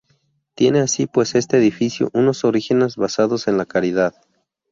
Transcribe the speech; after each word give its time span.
Tiene 0.55 0.79
así 0.79 1.05
pues 1.05 1.35
este 1.35 1.57
edificio 1.57 2.09
unos 2.15 2.43
orígenes 2.43 2.95
basados 2.95 3.47
en 3.47 3.57
la 3.59 3.67
caridad. 3.67 4.15